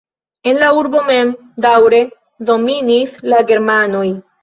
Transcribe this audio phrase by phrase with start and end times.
[0.51, 1.35] En la urbo mem
[1.67, 2.01] daŭre
[2.53, 4.07] dominis la germanoj.